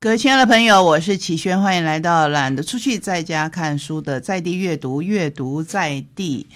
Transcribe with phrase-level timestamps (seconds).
[0.00, 6.46] 各位亲爱的朋友，我是启轩，欢迎来到懒得出去在家看书的在地阅读，阅读在地。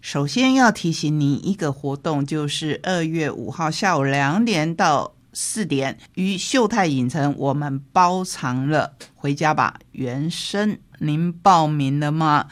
[0.00, 10.78] 首先要提醒您一个活动，就是二月五号下午两点到四点，于秀泰影城我们包场了，回家吧，原声。
[11.00, 12.46] 您报名了吗？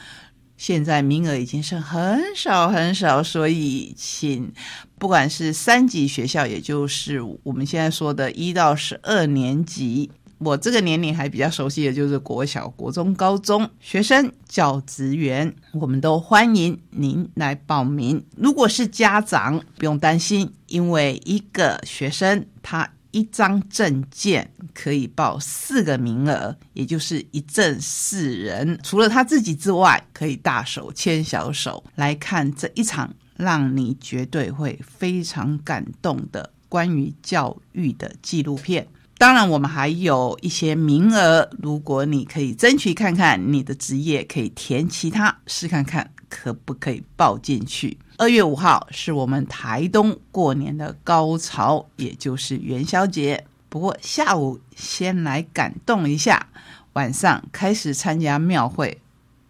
[0.57, 4.53] 现在名额已经是很少很少，所以请
[4.99, 10.11] 不管是三级学校，也就是我们现在说的一到十二年级。
[10.41, 18.25] 我这个年龄还比较熟悉的就是国小、国中、高中学生、教职员，我们都欢迎您来报名。
[18.39, 28.81] 如果是家长，不用担心，因为一个学生他一张证件可以报四个名额，也就是一证四人。
[28.83, 38.89] 除了他自己之外，可以大手牵小手来看这一场让你绝对会非常感动的关于教育的纪录片。
[39.21, 47.99] 当然，我们还有一些名额，如果你可以争取看看，你的职业可以填其他，试看看可不可以报进去。
[48.17, 53.45] 二月五号是我们台东过年的高潮，也就是元宵节。
[53.69, 56.47] 不过下午先来感动一下，
[56.95, 59.03] 晚上开始参加庙会，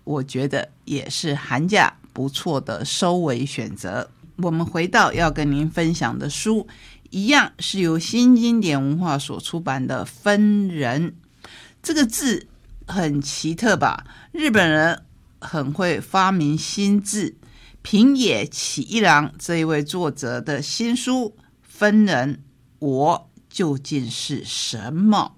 [0.02, 4.10] 我觉得也是寒假不错的收尾选择。
[4.38, 6.66] 我们回到要跟您分享的书。
[7.10, 11.10] 一样是由新经典文化所出版的《分人》，
[11.82, 12.46] 这个字
[12.86, 14.06] 很奇特吧？
[14.32, 15.02] 日本人
[15.40, 17.36] 很会发明新字。
[17.82, 22.34] 平野启一郎这一位作者的新书《分人》，
[22.78, 25.36] 我究竟是什么？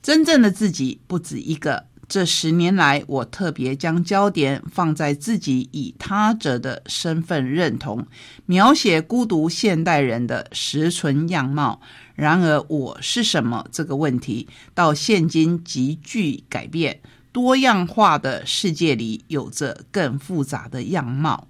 [0.00, 1.85] 真正的自己不止一个。
[2.08, 8.06] 这十年来，我特别将焦点放在自己以他者的身份认同，
[8.46, 11.80] 描写孤独现代人的实存样貌。
[12.14, 17.00] 然而，我是什么这个问题，到现今急剧改变。
[17.32, 21.48] 多样化的世界里，有着更复杂的样貌。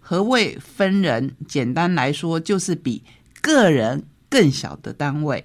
[0.00, 1.36] 何谓分人？
[1.46, 3.04] 简单来说，就是比
[3.42, 5.44] 个人更小的单位。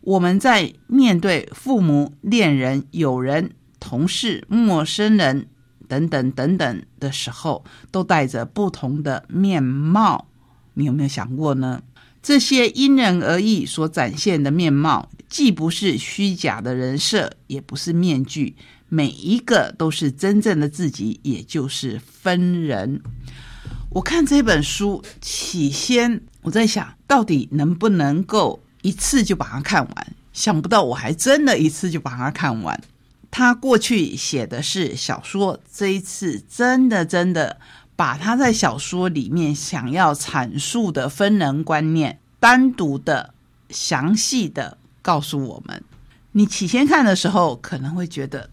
[0.00, 3.52] 我们在面对父母、恋人、友人。
[3.84, 5.46] 同事、陌生人
[5.86, 10.26] 等等等等的时候，都带着不同的面貌。
[10.72, 11.82] 你有没有想过呢？
[12.22, 18.56] 这些因人而异所展现的面貌，既不是虚假的人设，也不是面具，
[18.88, 23.02] 每一个都是真正的自己，也就是分人。
[23.90, 32.80] 我看这本书，起先我在想到底能不能够一次就把它看完，想不到我还真的一次就把它看完。
[33.36, 37.58] 他过去写的是小说，这一次真的真的
[37.96, 43.34] 把他在小说里面想要阐述的分人观念，单独的、
[43.70, 45.82] 详细的告诉我们。
[46.30, 48.48] 你起先看的时候可能会觉得，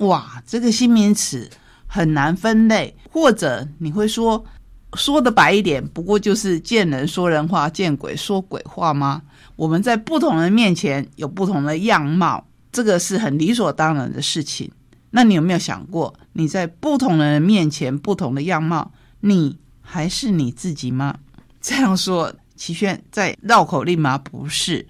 [0.00, 1.48] 哇，这个新名词
[1.86, 4.44] 很难分类，或者你会说，
[4.92, 9.22] 说的白一点，不过就是见人说人话，见鬼说鬼话吗？
[9.56, 12.44] 我们在不同人面前有不同的样貌。
[12.74, 14.70] 这个是很理所当然的事情。
[15.10, 21.16] 那你有没有想过，你在不同的人面前不同的样貌，你还是你自己吗？
[21.60, 24.18] 这样说，齐轩在绕口令吗？
[24.18, 24.86] 不是。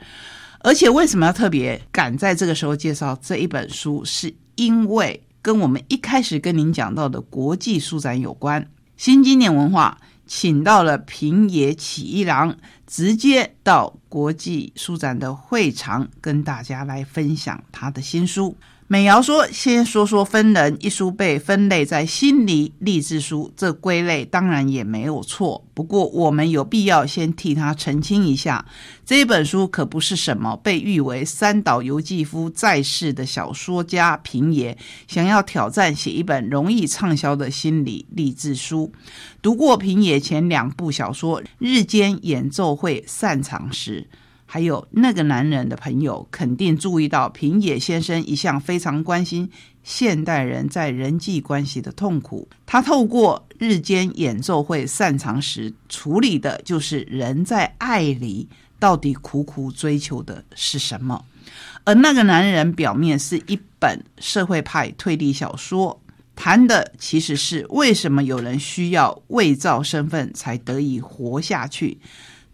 [0.61, 4.03] 而且为什么要特别赶在这个时候介绍这一本书？
[4.03, 8.67] 是因为跟我们一开始跟您讲到的国际书展有关。
[8.97, 12.57] 新经典文化请到了平野启一郎。
[12.87, 18.57] 直接到国际书展的会场，跟大家来分享他的新书。
[18.87, 25.67] 美瑶说：“先说说分人一书被分类在心理励志书，这归类当然也没有错。
[25.73, 28.67] 不过我们有必要先替他澄清一下，
[29.07, 34.77] 这本书可不是什么被誉为三岛由纪夫在世的小说家平野
[35.09, 38.93] 想要挑战写一本容易畅销的心理励志书。
[39.41, 44.07] 读过平野前两部小说《日间演奏会散场时》。”
[44.47, 49.51] 还有那个男人的朋友肯定注意到，平野先生一向非常关心
[49.83, 52.49] 现代人在人际关系的痛苦。
[52.65, 58.49] 他透过日间演奏会散场时处理的就是人在爱里
[58.79, 61.25] 到底苦苦追求的是什么。
[61.85, 66.01] 而那个男人表面是一本社会派推理小说，
[66.37, 71.99] 谈的其实是为什么有人需要伪造身份才得以活下去。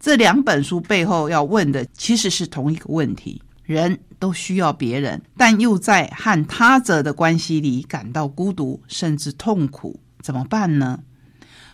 [0.01, 11.01] 这两本书背后要问的其实是同一个问题：人都需要别人，但又在和他者的关系里感到孤独甚至痛苦，怎么办呢？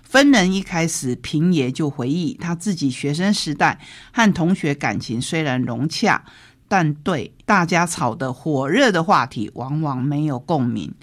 [0.03, 3.79] 分人一开始，平野就回忆他自己学生时代
[4.11, 6.25] 和同学感情虽然融洽，
[6.67, 10.93] 但对大家吵得火热的话题往往没有共鸣。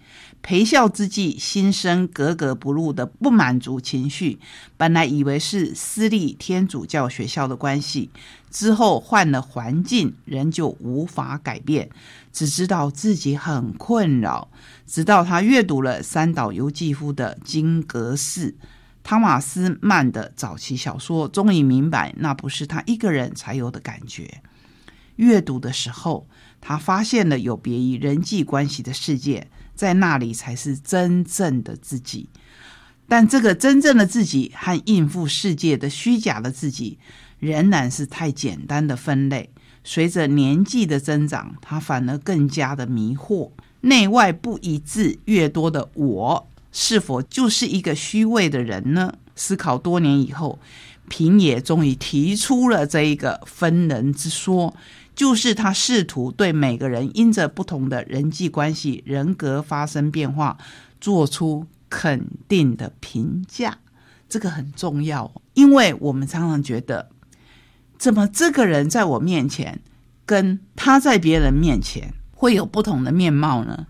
[0.45, 4.39] 陪笑之际，心生格格不入的不满足情绪。
[4.77, 8.11] 本来以为是私立天主教学校的关系，
[8.51, 11.89] 之后换了环境，仍旧无法改变。
[12.31, 14.51] 只知道自己很困扰。
[14.87, 18.51] 直到他阅读了三岛由纪夫的《金阁寺》，
[19.03, 24.43] 汤马斯曼的早期小说，终于明白那不是他一个人才有的感觉。
[25.17, 26.27] 阅读的时候，
[26.61, 29.49] 他发现了有别于人际关系的世界。
[29.75, 32.29] 在那里才是真正的自己，
[33.09, 36.99] 但这个真正的自己和应付世界的虚假的自己，
[37.41, 39.51] 仍然是太简单的分类。
[39.83, 43.51] 随着年纪的增长，他反而更加的迷惑。
[43.83, 49.13] 内外不一致越多的我，是否就是一个虚伪的人呢？
[49.37, 50.59] 思考多年以后，
[51.09, 54.75] 平野终于提出了这一个分人之说。
[55.15, 60.59] 就是他试图对每个人因着不同的人际关系、人格发生变化，
[61.01, 63.79] 做出肯定的评价。
[64.29, 67.11] 这个很重要，因为我们常常觉得，
[67.97, 69.81] 怎么这个人在我面前，
[70.27, 73.87] 跟他在别人面前会有不同的面貌呢？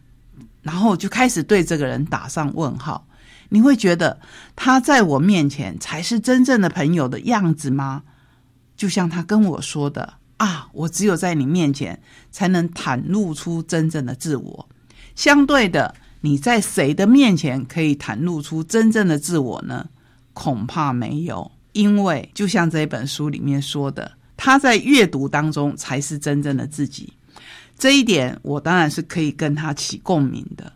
[0.60, 3.06] 然后就开始对这个人打上问号。
[3.50, 4.20] 你会觉得
[4.56, 8.02] 他在我面前才是真正的朋友的样子吗？
[8.76, 10.14] 就像他跟我说的。
[10.44, 10.68] 啊！
[10.72, 11.98] 我只有在你面前
[12.30, 14.68] 才能袒露出真正的自我。
[15.14, 19.88] 相对的，你在谁的面前可以袒露出真正的自我呢？
[20.34, 27.12] 恐怕没有，因为就像这本书里面说的，他在阅读当中才是真正的自己。
[27.78, 30.70] 这一点，我当然是可以跟他起共鸣的。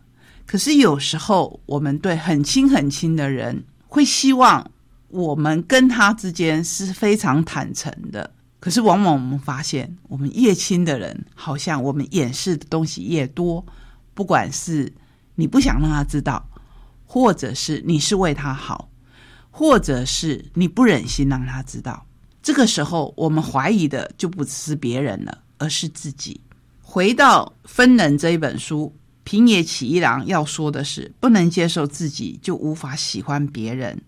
[0.47, 4.71] 可是有时候，我们对很亲很亲的人，会希望
[5.09, 8.31] 我们跟他之间是非常坦诚的。
[8.59, 13.65] 可是，往往我们发现，我们越亲的人，好像我们掩饰的东西越多。
[14.13, 14.91] 不管是
[15.35, 16.45] 你不想让他知道，
[17.05, 18.89] 或者是你是为他好，
[19.49, 22.05] 或者是你不忍心让他知道。
[22.43, 26.41] 这个时候，我们怀疑的就不是别人了，而是自己。
[26.81, 34.01] 回到《分人》这一本书，平野启一郎要说的是：不能接受自己，就无法喜欢别人。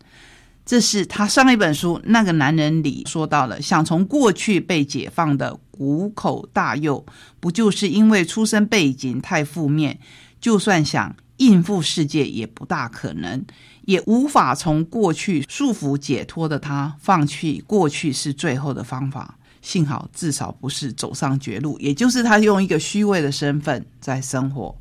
[0.71, 7.05] 这是他上一本书《那个男人》里说到了，想从过去被解放的谷口大佑，
[7.41, 9.99] 不就是因为出生背景太负面，
[10.39, 13.43] 就算想应付世界也不大可能，
[13.85, 19.37] 也无法从过去束缚解脱的他，放弃过去是最后的方法。
[19.61, 24.75] 幸好至少不是走上绝路，也就是他用一个虚伪的身份在生活。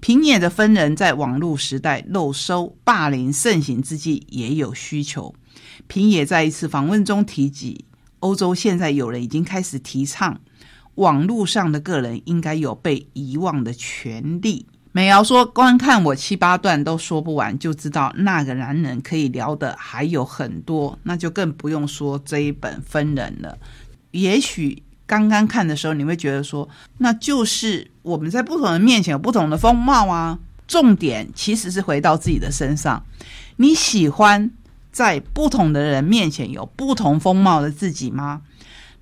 [0.00, 5.32] 平野的分人在网络时代漏收、霸凌盛行之际也有需求。
[5.86, 7.84] 平野在一次访问中提及，
[8.18, 10.40] 欧洲现在有人已经开始提倡，
[10.96, 14.66] 网络上的个人应该有被遗忘的权利。
[14.96, 23.58] 美瑶说：“光看我七八段都说不完，就知道那个男人可以聊的还有很多，那就更不用说这一本分人了。
[24.12, 26.66] 也许。”刚刚看的时候，你会觉得说，
[26.96, 30.38] 那就是我们在不同人面前有不同的风貌啊。
[30.66, 33.04] 重点其实是回到自己的身上，
[33.56, 34.50] 你喜欢
[34.90, 38.40] 在不同的人面前有不同风貌的自己吗？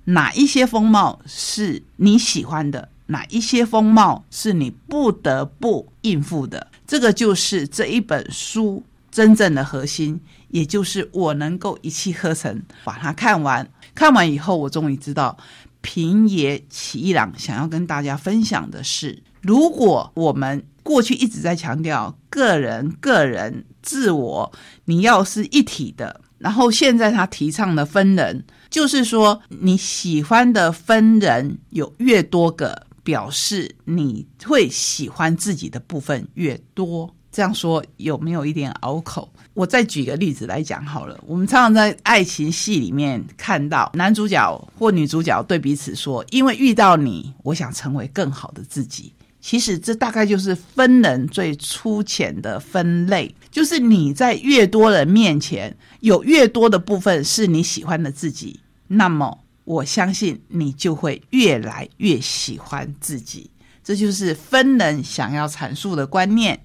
[0.03, 2.89] 哪一些风貌是你喜欢的？
[3.07, 6.71] 哪一些风貌是你不得不应付的？
[6.87, 10.19] 这个就是这一本书真正的核心，
[10.49, 13.69] 也就是我能够一气呵成把它看完。
[13.93, 15.37] 看完以后，我终于知道。
[15.81, 24.51] 平野启一郎想要跟大家分享的是：如果我们过去一直在强调个人、个人、自我，
[24.85, 37.09] 你要是一体的，然后现在他提倡的分人，就是说你喜欢的分人有越多个，表示你会喜欢自己的部分越多。
[37.31, 39.29] 这样说有没有一点拗口？
[39.53, 41.19] 我再举个例子来讲好了。
[41.27, 63.51] 我们常常在爱情戏里面看到男主角或女主角对彼此说：“因为遇到你，我想成为更好的自己。”其实这大概就是分人最粗浅的分类，就是你在越多人面前有越多的部分是你喜欢的自己，那么我相信你就会越来越喜欢自己。
[63.83, 66.61] 这就是分人想要阐述的观念。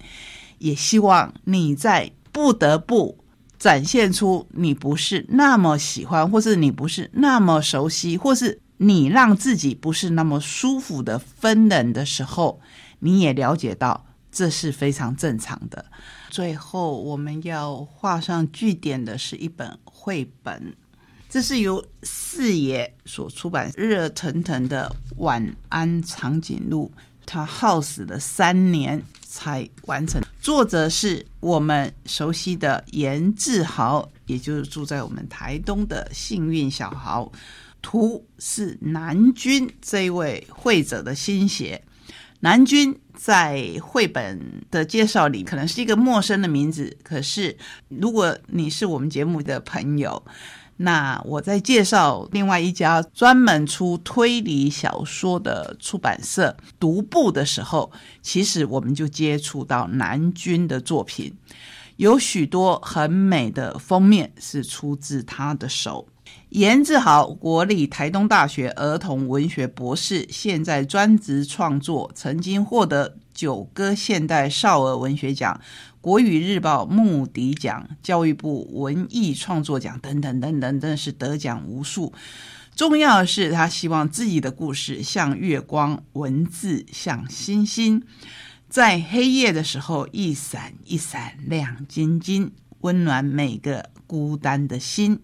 [0.59, 3.17] 也希望你在不得不
[3.57, 12.61] 展现出你不是那么喜欢，或是你不是那么熟悉，或是你让自己不是那么舒服的分人的时候，
[12.99, 15.85] 你也了解到这是非常正常的。
[16.29, 20.75] 最后，我们要画上句点的是一本绘本，
[21.31, 26.91] 这是由四爷所出版热腾腾的《晚安长颈鹿》，
[27.25, 30.21] 他耗时了三年才完成。
[30.41, 37.31] 作者是我们熟悉的严志豪，也就是住在我们台东的幸运小豪。
[37.81, 41.81] 图是南君这一位绘者的心血。
[42.41, 47.55] 南君在绘本的介绍里可能是一个陌生的名字，可是
[47.87, 50.21] 如果你是我们节目的朋友，
[50.77, 61.35] 那我在介绍另外一家专门出推理小说的出版社独步的时候，其实我们就接触到南君的作品，
[61.97, 66.07] 有许多很美的封面是出自他的手。
[66.49, 75.59] 严志豪，国立台东大学儿童文学博士，现在专职创作，曾经获得九歌现代少儿文学奖、
[76.01, 82.11] 国语日报木迪奖、教育部文艺创作奖等等等等，真是得奖无数。
[82.75, 88.01] 重要的是，他希望自己的故事像月光，文字像星星，
[88.67, 95.19] 在黑夜的时候一闪一闪亮晶晶，温暖每个孤单的心。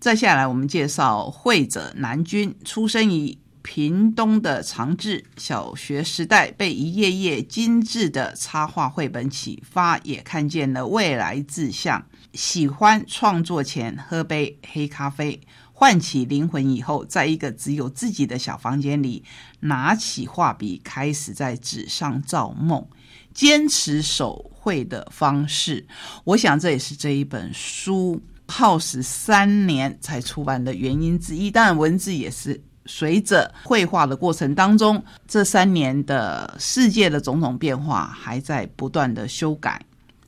[0.00, 5.24] 再下来，我们介绍绘者南君，出生于屏东的长治。
[5.36, 12.04] 小学时代被一页页精致的插画绘本启发，也看见了未来志向。
[12.34, 15.40] 喜欢创作前喝杯黑咖啡，
[15.72, 19.22] 唤起灵魂以后，在一个只有自己的小房间里，
[19.60, 22.86] 拿起画笔，开始在纸上造梦，
[23.34, 25.86] 坚持手绘的方式。
[26.24, 28.20] 我想这也是这一本书。
[28.48, 39.80] 耗时三年才出版的原因之一，当然文字也是随着绘画的过程当中，这三年的世界的种种变化还在不断的修改。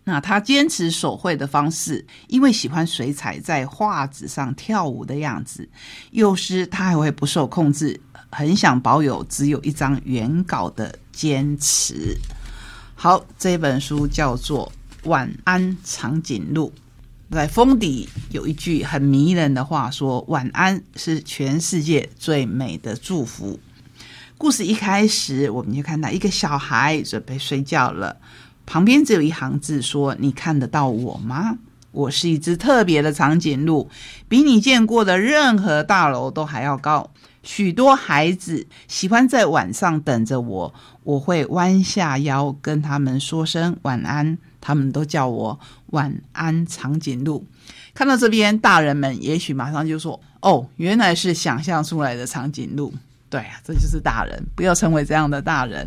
[0.07, 5.67] 那他坚持手绘的方式，因为喜欢水彩在画纸上跳舞的样子，
[6.11, 7.99] 有时他还会不受控制，
[8.31, 12.17] 很想保有只有一张原稿的坚持。
[12.95, 14.71] 好，这本书叫做
[15.09, 16.71] 《晚安长颈鹿》。
[17.31, 23.59] 在封底有一句很迷人的话，说：“晚安是全世界最美的祝福。”
[24.39, 28.17] 故事一开始，我们就看到一个小孩准备睡觉了，
[28.67, 31.59] 旁边只有一行字说：“你看得到我吗？
[31.91, 33.89] 我是一只特别的长颈鹿，
[34.29, 37.11] 比你见过的任何大楼都还要高。
[37.43, 47.47] 许多孩子喜欢在晚上等着我，我会弯下腰跟他们说声晚安。”他们都叫我晚安长颈鹿。
[47.93, 52.91] 看到这边，大人们也许马上就说：“哦，原来是想象出来的长颈鹿。”
[53.29, 55.87] 对啊，这就是大人，不要成为这样的大人。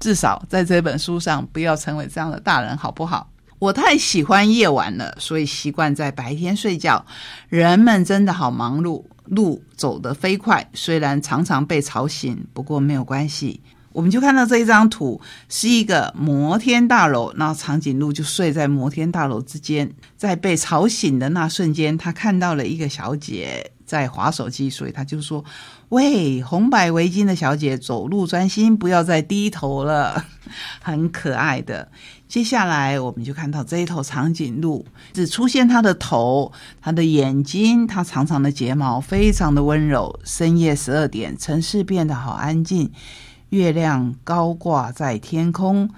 [0.00, 3.30] 至少在这本书上，不要成为这样的大人，好不好？
[3.58, 7.04] 我太喜欢夜晚了，所以习惯在白天睡觉。
[7.48, 13.60] 人们真的好忙碌，路走得飞快，虽然常常被吵醒，不过没有关系。
[13.94, 19.88] 我们就看到这一张图，是一个摩天大楼，那长颈鹿就睡在摩天大楼之间。
[20.16, 25.44] 在被吵醒的那瞬间，他看到了一个小姐在划手机，所以他就说
[25.90, 30.24] ：“喂，红白围巾的小姐，走路专心，不要再低头了。
[30.82, 31.88] ”很可爱的。
[32.26, 36.50] 接下来，我们就看到这一头长颈鹿，只出现它的头、
[36.82, 40.18] 它的眼睛、它长长的睫毛，非常的温柔。
[40.24, 42.90] 深夜十二点，城市变得好安静。
[43.54, 45.88] 月亮高挂在天空，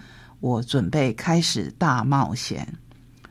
[0.40, 2.75] 我准备开始大冒险。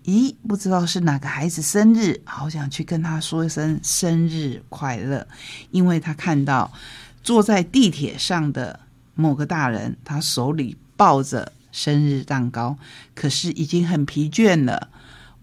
[0.06, 5.28] 咦，不知道是哪个孩子生日，好想去跟他说一声生日快乐。
[5.70, 6.74] 因为他看到
[7.22, 8.80] 坐在地铁上的
[9.14, 12.76] 某个大人，他手里抱着生日蛋糕，
[13.14, 14.90] 可是已经很疲倦了。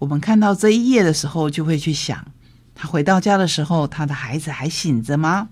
[0.00, 2.26] 我们看到这一页的时候，就会去想，
[2.74, 5.48] 他回到家的时候，他的孩子还醒着吗？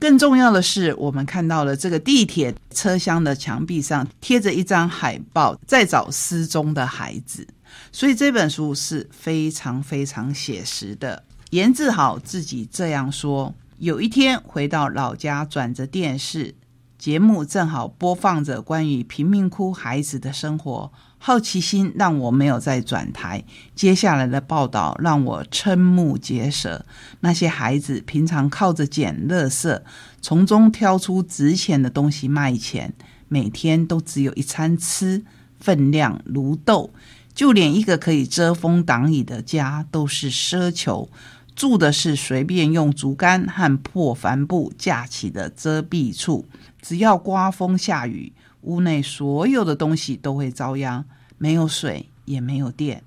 [0.00, 7.46] 更重要的是，我们看到了这个地铁车厢的墙壁上贴着一张海报，在找失踪的孩子。
[7.92, 11.22] 所以这本书是非常非常写实的。
[11.50, 16.54] 严志豪自己这样说：有一天回到老家，转着电视
[16.98, 20.90] 节目，正好播放着关于贫民窟孩子的生活。
[21.22, 26.86] 好奇心让我没有再转台，接下来的报道让我瞠目结舌。
[27.20, 29.82] 那些孩子平常靠着捡垃圾，
[30.22, 32.94] 从中挑出值钱的东西卖钱，
[33.28, 35.22] 每天都只有一餐吃，
[35.60, 36.90] 分量如豆。
[37.34, 41.10] 就连一个可以遮风挡雨的家都是奢求，
[41.54, 46.46] 住的是随便用竹竿和破帆布架起的遮蔽处，
[46.80, 48.32] 只要刮风下雨。
[48.62, 51.04] 屋内所有的东西都会遭殃，
[51.38, 53.02] 没有水也没有电，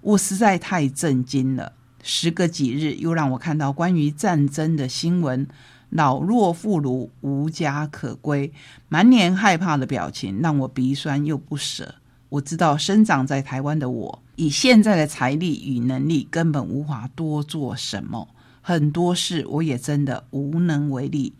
[0.00, 1.72] 我实在太震惊了。
[2.02, 5.46] 时隔几日，又让我看到关于战争的新闻，
[5.90, 8.52] 老弱妇孺无家可归，
[8.88, 11.96] 满脸害怕的表情，让我鼻酸又不舍。
[12.28, 18.28] 我知道生长在台湾的我，以现在的财力与能力，根本无法多做什么，
[18.60, 21.32] 很多事我也真的无能为力。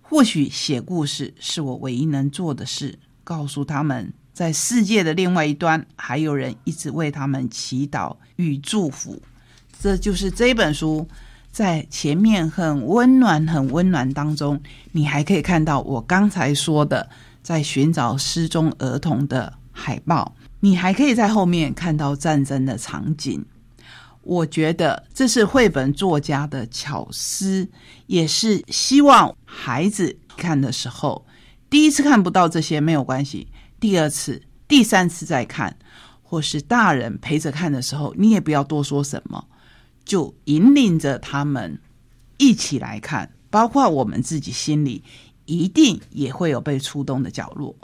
[0.00, 4.12] 或许写故事是我唯一能做的事，告诉他们。
[4.32, 9.22] 在世界的另外一端，还有人一直为他们祈祷与祝福。
[9.80, 11.06] 这就是这本书
[11.52, 17.08] 在前面很温暖、很温暖当中，你还可以看到我刚才说的
[17.44, 20.34] 在寻找失踪儿童的海报。
[20.58, 23.44] 你还可以在后面看到战争的场景。
[24.22, 27.68] 我觉得这是绘本作家的巧思，
[28.06, 31.24] 也是希望孩子看的时候，
[31.74, 33.48] 第一次看不到这些没有关系。
[33.80, 35.76] 第二次、第三次再看，
[36.22, 39.44] 或是大人陪着看的时候，你也不要多说什么，
[40.04, 41.76] 就引领着他们
[42.36, 43.28] 一起来看。
[43.50, 45.02] 包括我们自己心里
[45.46, 47.74] 一定也会有被触动的角落。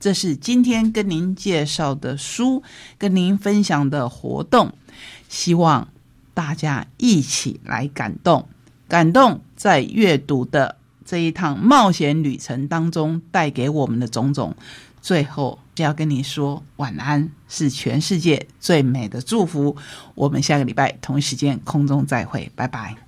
[0.00, 2.64] 这是今天跟您介绍的书，
[2.98, 4.72] 跟您分享的活动，
[5.28, 5.86] 希望
[6.34, 8.48] 大家一起来感动，
[8.88, 10.74] 感动在阅读的
[11.06, 14.54] 这一趟冒险旅程当中带给我们的种种。
[15.00, 19.76] 最后就要跟你说晚安，是全世界最美的祝福。
[20.16, 23.05] 我们下个礼拜同一时间空中再会，拜拜。